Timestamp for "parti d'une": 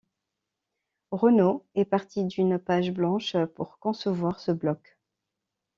1.85-2.57